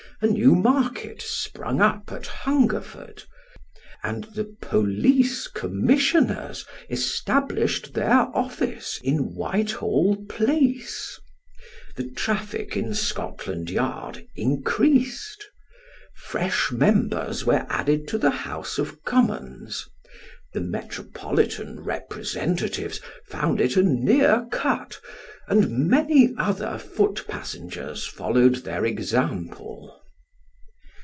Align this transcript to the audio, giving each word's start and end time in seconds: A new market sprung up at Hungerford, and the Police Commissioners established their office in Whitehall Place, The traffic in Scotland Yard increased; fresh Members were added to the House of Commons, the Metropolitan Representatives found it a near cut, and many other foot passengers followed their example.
A 0.23 0.27
new 0.27 0.53
market 0.53 1.19
sprung 1.19 1.81
up 1.81 2.11
at 2.11 2.27
Hungerford, 2.27 3.23
and 4.03 4.25
the 4.25 4.55
Police 4.61 5.47
Commissioners 5.47 6.63
established 6.91 7.95
their 7.95 8.27
office 8.37 8.99
in 9.01 9.33
Whitehall 9.33 10.23
Place, 10.29 11.19
The 11.95 12.07
traffic 12.11 12.77
in 12.77 12.93
Scotland 12.93 13.71
Yard 13.71 14.27
increased; 14.35 15.43
fresh 16.13 16.71
Members 16.71 17.43
were 17.43 17.65
added 17.67 18.07
to 18.09 18.19
the 18.19 18.29
House 18.29 18.77
of 18.77 19.03
Commons, 19.03 19.87
the 20.53 20.61
Metropolitan 20.61 21.79
Representatives 21.79 23.01
found 23.25 23.59
it 23.59 23.75
a 23.75 23.81
near 23.81 24.45
cut, 24.51 24.99
and 25.47 25.87
many 25.89 26.35
other 26.37 26.77
foot 26.77 27.25
passengers 27.27 28.05
followed 28.05 28.57
their 28.57 28.85
example. 28.85 29.97